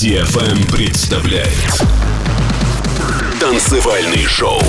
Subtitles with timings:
[0.00, 1.52] DFM представляет
[3.38, 4.60] Танцевальный шоу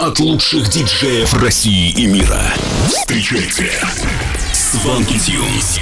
[0.00, 2.40] от лучших диджеев России и мира.
[2.86, 3.72] Встречайте
[4.52, 5.80] Сванки Тюнс.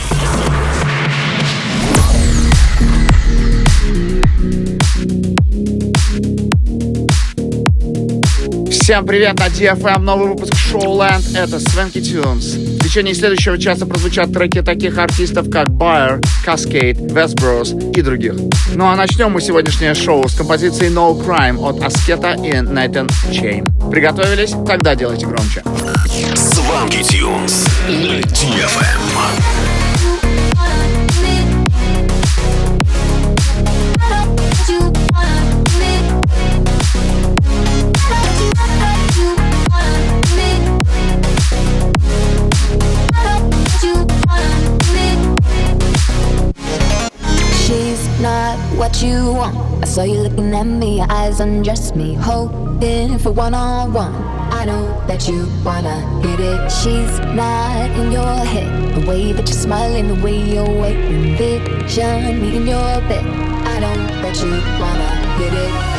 [8.70, 12.81] Всем привет на DFM, новый выпуск Showland, это Swanky Tunes.
[12.92, 18.34] Течение следующего часа прозвучат треки таких артистов, как Bayer, Cascade, Westbros и других.
[18.74, 23.90] Ну а начнем мы сегодняшнее шоу с композицией No Crime от Аскета и Nathan Chain.
[23.90, 24.50] Приготовились?
[24.66, 25.62] Тогда делайте громче.
[26.90, 29.71] Tunes на.
[48.92, 49.82] What you want.
[49.82, 54.12] I saw you looking at me, your eyes undress me, hoping for one on one.
[54.52, 56.70] I know that you wanna hit it.
[56.70, 58.94] She's not in your head.
[58.94, 63.24] The way that you're smiling, the way you're waiting, vision me in your bed.
[63.66, 65.91] I know that you wanna hit it.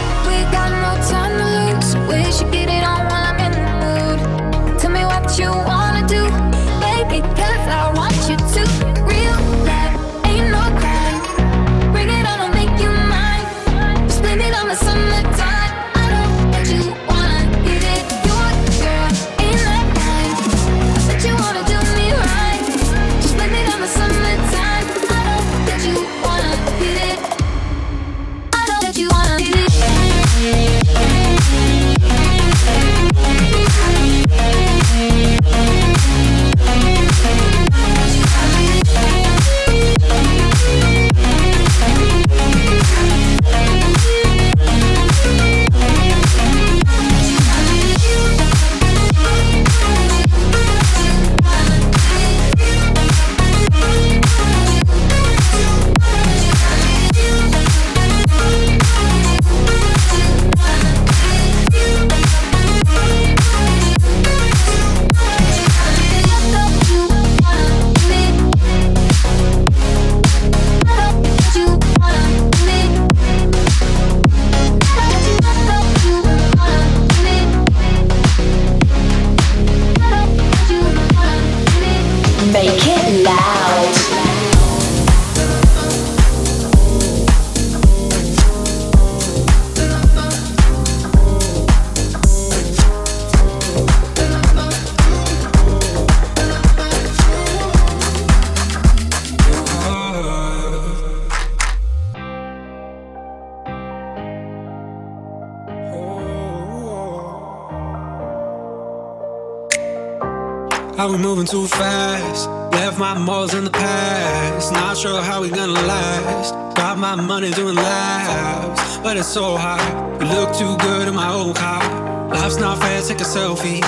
[111.44, 112.50] Moving too fast?
[112.72, 114.72] Left my morals in the past.
[114.72, 116.54] Not sure how we gonna last.
[116.76, 119.81] Got my money doing laps, but it's so hot.
[120.22, 121.81] You look too good in my old car.
[122.30, 123.81] Life's not fair, take a selfie.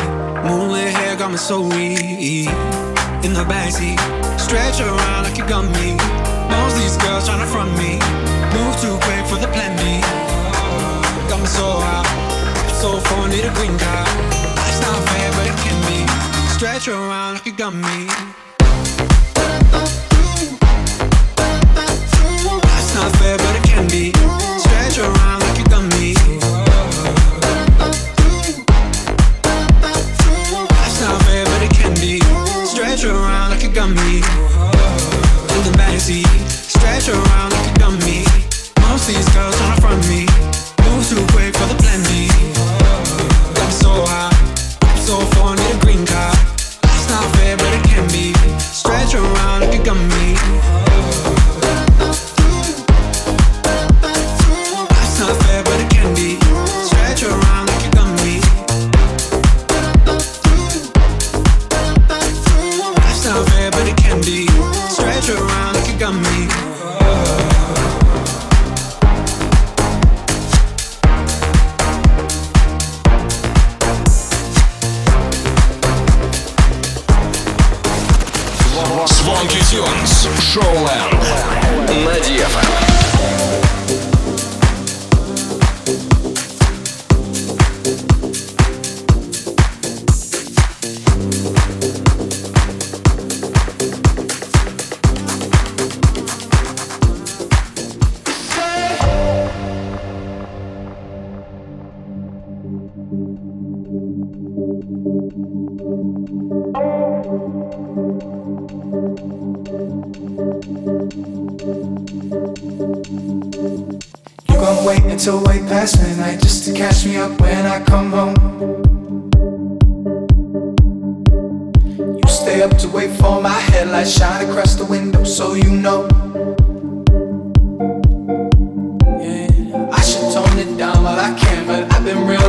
[0.43, 2.49] Moonlit hair got me so weak.
[3.25, 3.99] In the backseat,
[4.39, 5.95] stretch around like you got me.
[6.49, 7.99] Most these girls trying to front me.
[8.55, 10.01] Move too quick for the plan B.
[11.29, 12.05] Got me so hot,
[12.79, 14.54] so need a green card.
[16.55, 17.73] Stretch around like you got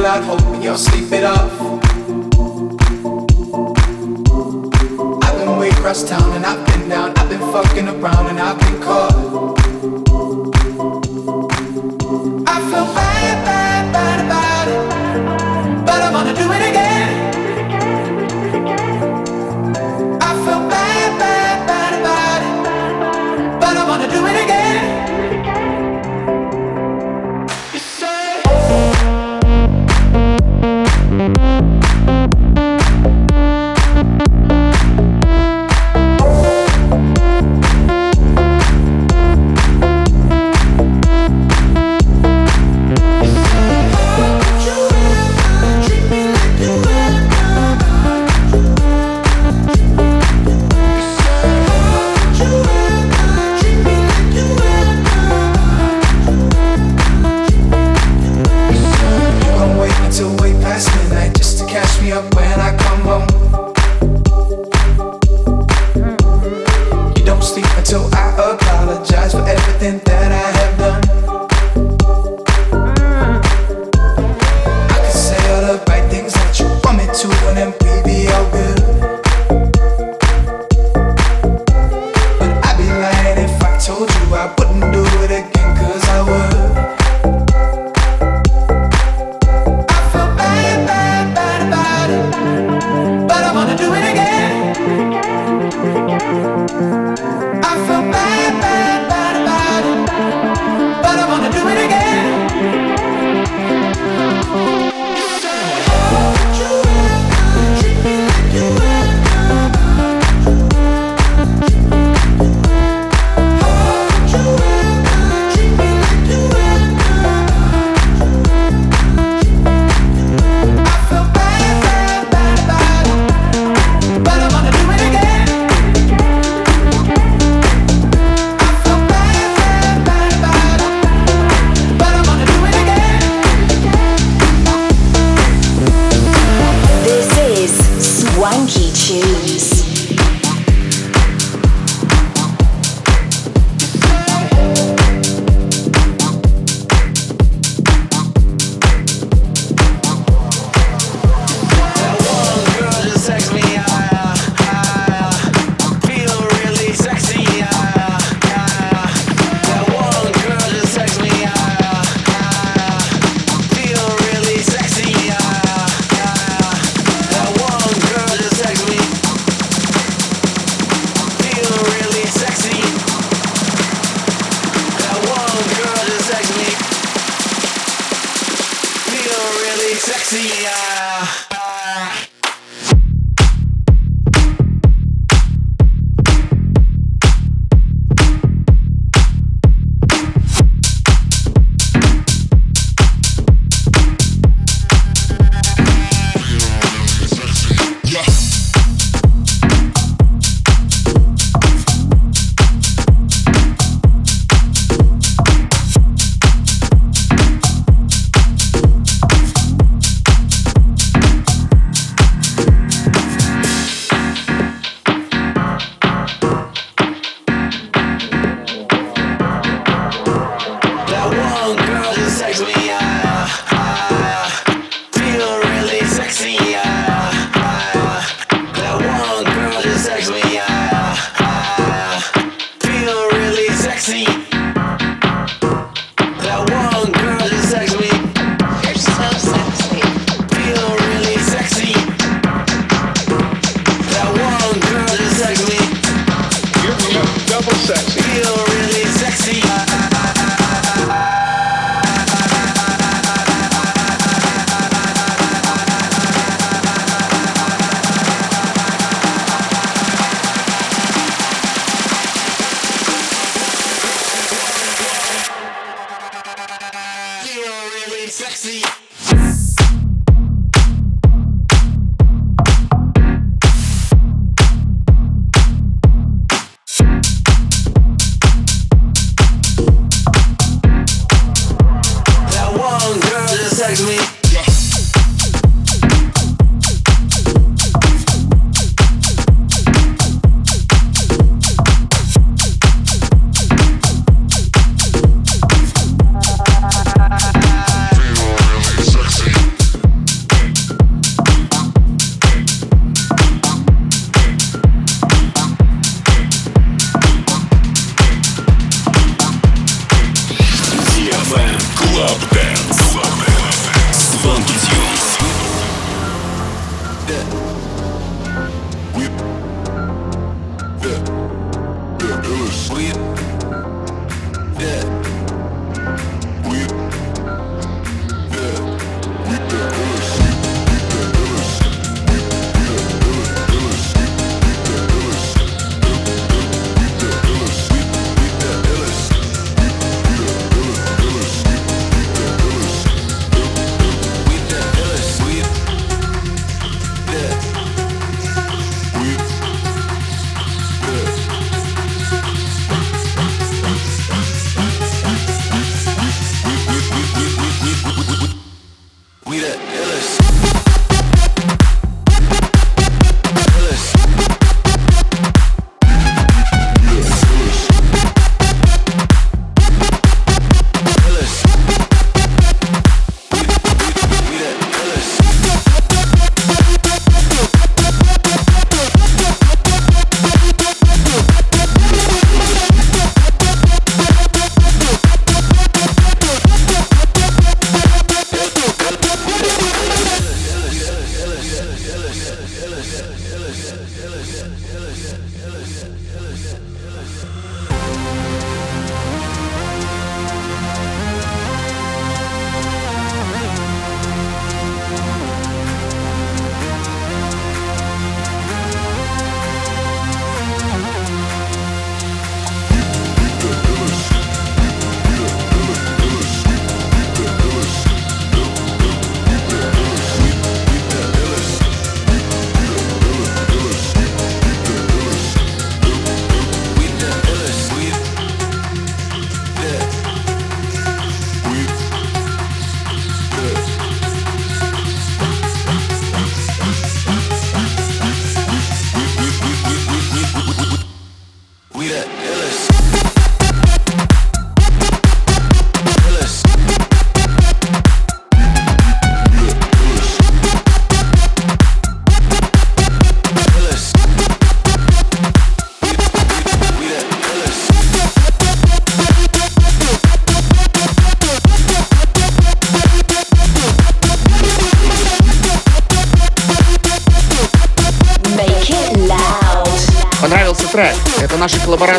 [0.06, 1.50] Loud hoping you'll sleep it off.
[5.25, 8.56] I've been way across town and I've been down, I've been fucking around and I've
[8.56, 9.56] been caught.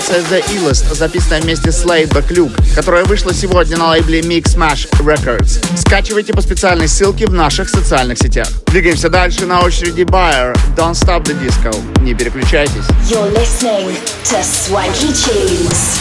[0.08, 4.90] Коллаборация The Illest, записанная вместе с Laidback Luke, которая вышла сегодня на лейбле Mix Smash
[5.00, 5.60] Records.
[5.78, 8.48] Скачивайте по специальной ссылке в наших социальных сетях.
[8.68, 11.76] Двигаемся дальше, на очереди Bayer, Don't Stop the Disco.
[12.02, 12.86] Не переключайтесь.
[13.10, 16.00] You're listening to Swanky Tunes.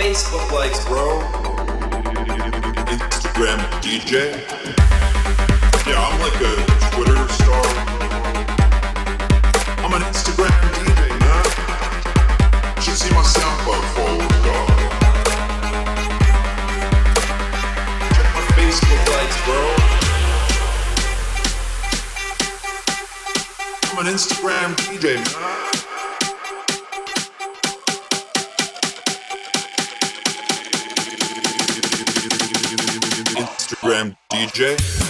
[0.00, 1.20] Facebook likes, bro.
[2.88, 4.32] Instagram DJ.
[5.86, 6.54] Yeah, I'm like a
[6.90, 7.66] Twitter star.
[9.84, 11.44] I'm an Instagram DJ, man.
[12.80, 14.72] Should see my SoundCloud followers, dog.
[18.14, 19.60] Check my Facebook likes, bro.
[23.90, 25.59] I'm an Instagram DJ, man.
[33.90, 35.09] Instagram DJ.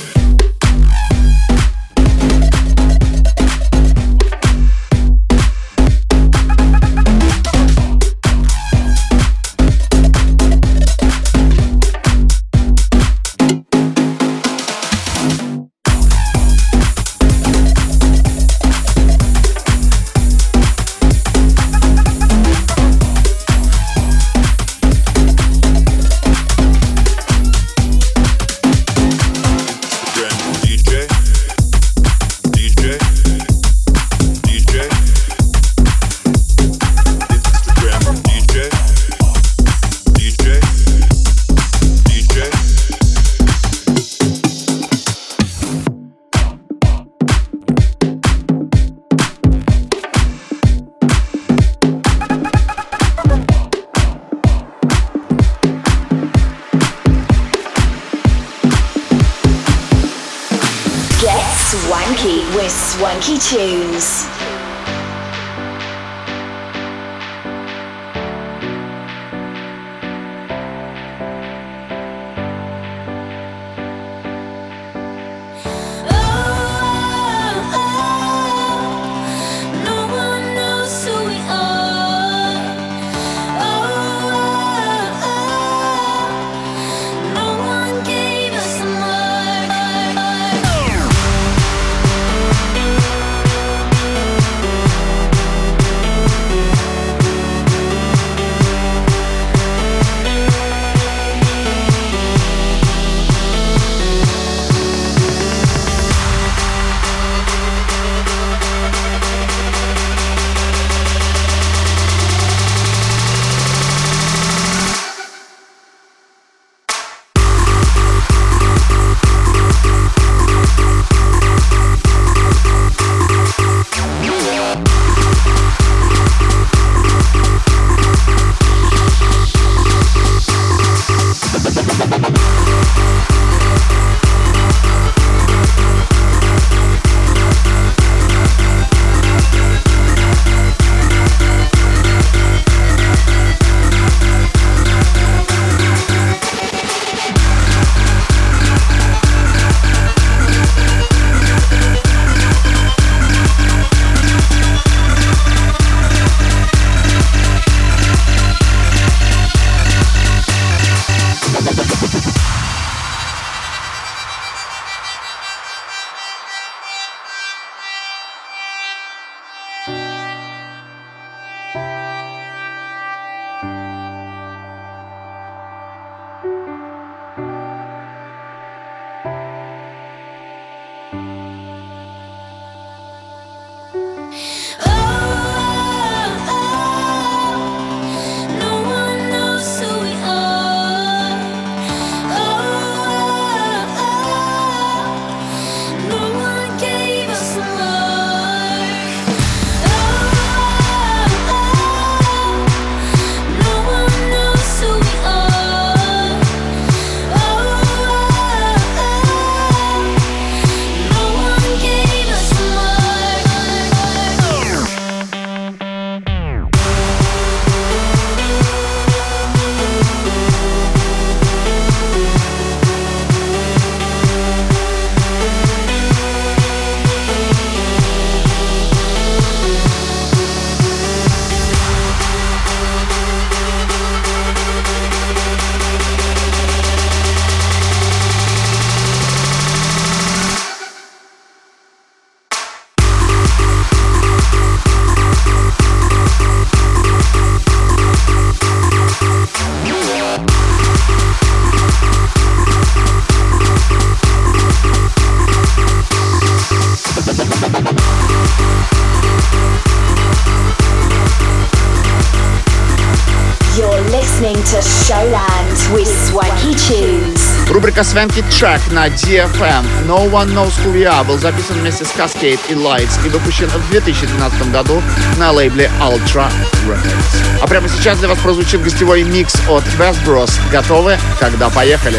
[268.00, 272.12] Рубрика Swanky Track на DFM No One Knows Who We Are был записан вместе с
[272.12, 275.02] Cascade и Lights и выпущен в 2012 году
[275.38, 276.50] на лейбле Ultra
[276.86, 277.60] Records.
[277.60, 280.50] А прямо сейчас для вас прозвучит гостевой микс от West Bros.
[280.72, 281.18] Готовы?
[281.38, 282.18] Тогда поехали!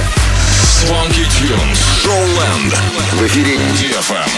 [0.61, 2.75] Swanky Tunes Showland
[3.13, 4.29] в эфире DFM.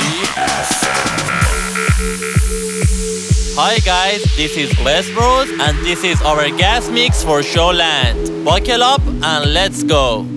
[3.58, 8.46] Hi guys, this is Les Bros and this is our gas mix for Showland.
[8.46, 10.33] Buckle up and let's go.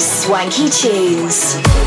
[0.00, 1.83] Swanky Tunes.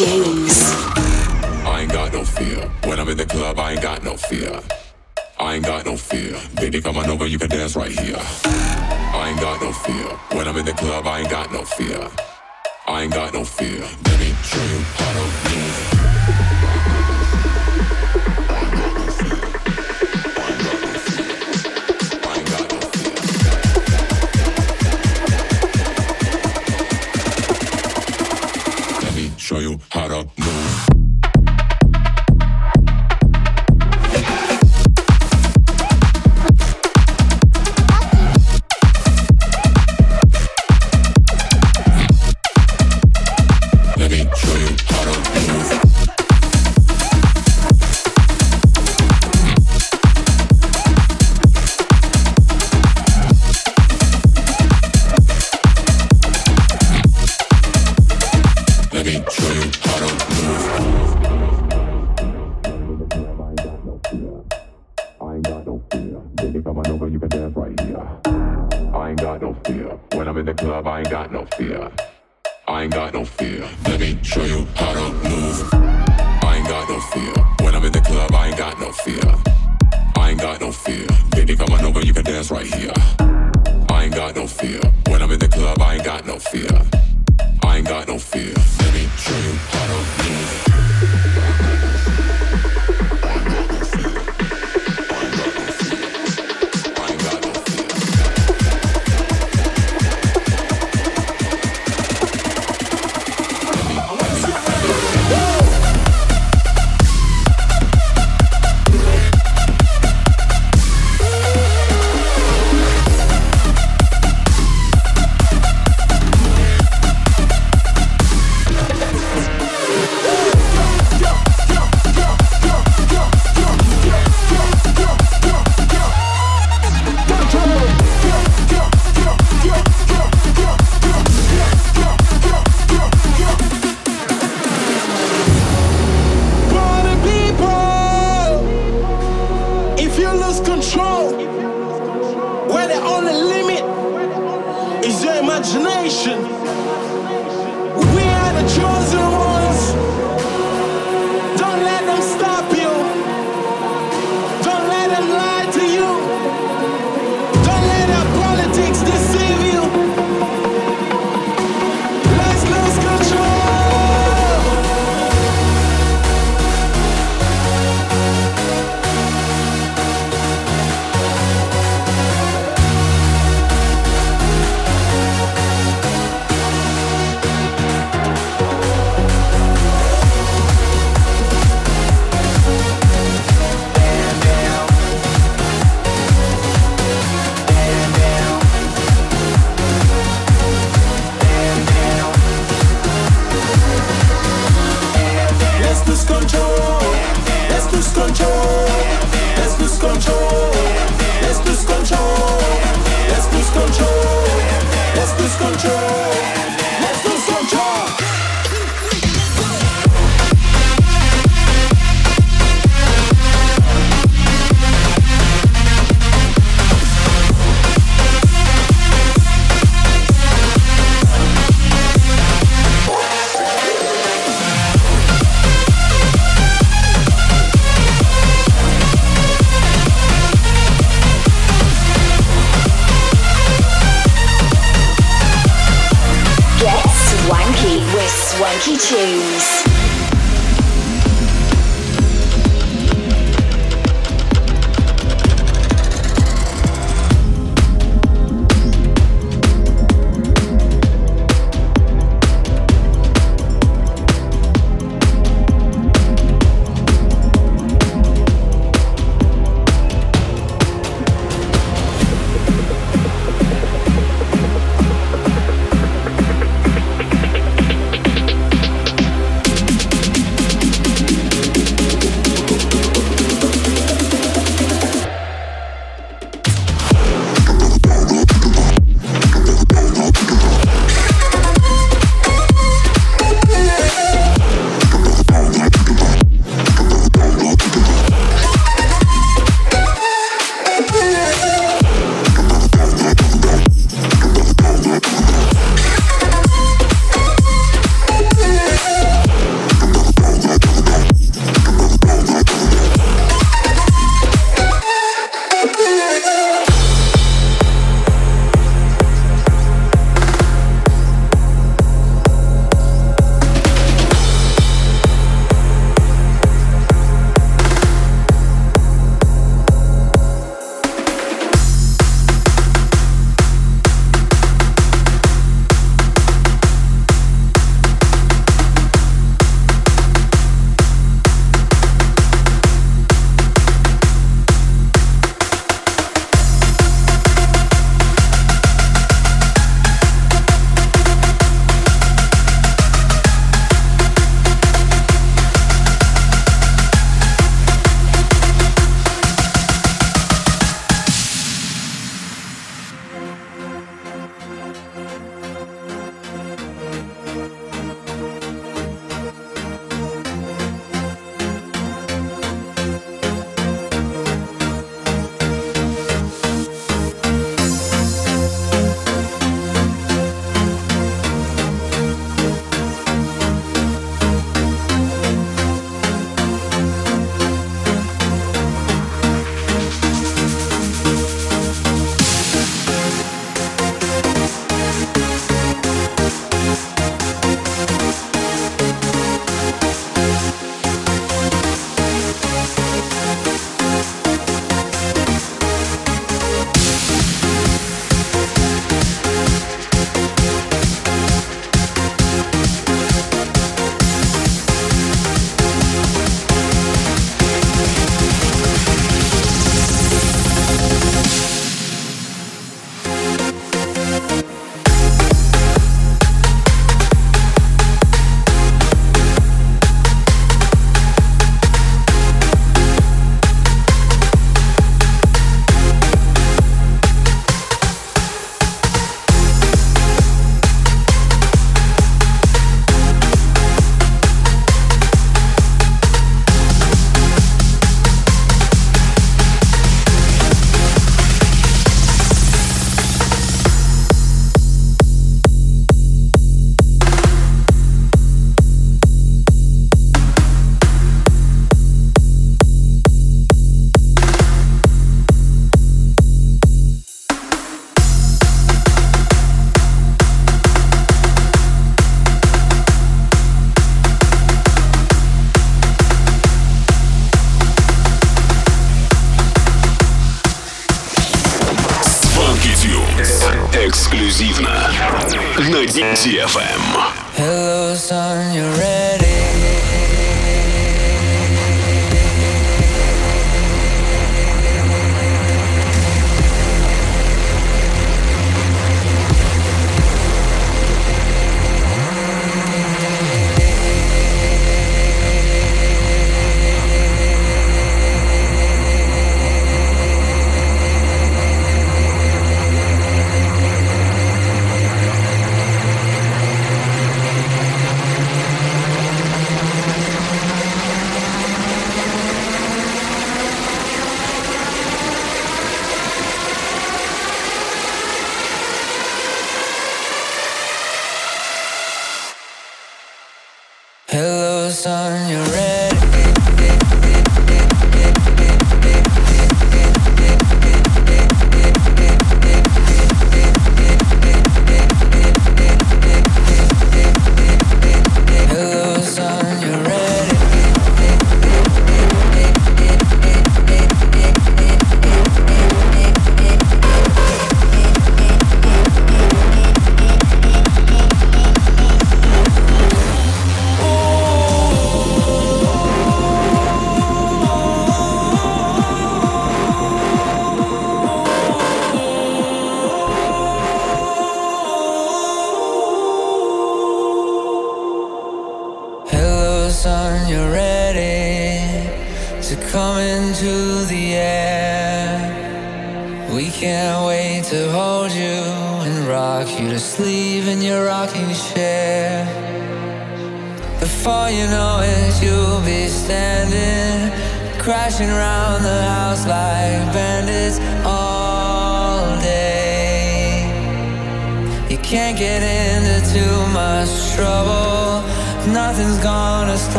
[0.00, 0.29] Jane.
[70.80, 71.90] love, I ain't got no fear.
[72.66, 73.68] I ain't got no fear.
[73.84, 75.68] Let me show you how to move.
[75.72, 77.34] I ain't got no fear.
[77.62, 79.22] When I'm in the club, I ain't got no fear.
[80.16, 81.06] I ain't got no fear.
[81.32, 82.92] Baby, come on over, you can dance right here.
[83.90, 84.80] I ain't got no fear.
[85.08, 86.70] When I'm in the club, I ain't got no fear.
[87.62, 88.54] I ain't got no fear.
[88.80, 90.69] Let me show you how to move.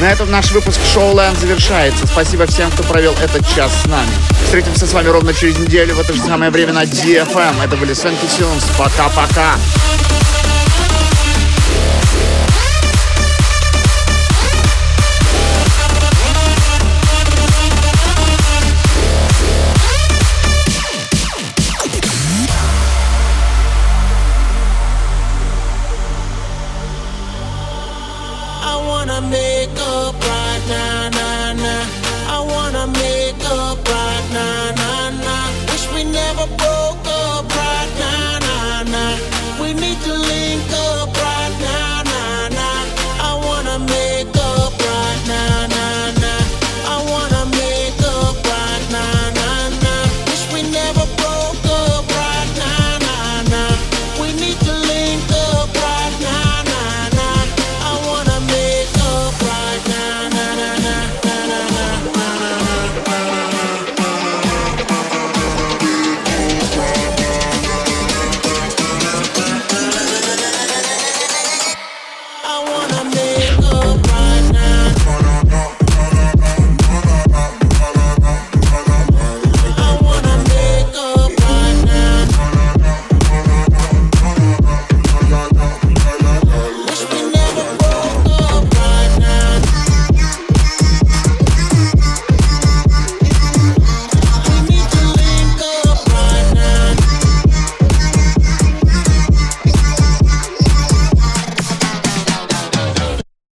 [0.00, 2.06] На этом наш выпуск Showland завершается.
[2.06, 4.10] Спасибо всем, кто провел этот час с нами.
[4.44, 7.64] Встретимся с вами ровно через неделю в это же самое время на DFM.
[7.64, 8.64] Это были Свенки Тюнс.
[8.76, 9.54] Пока-пока.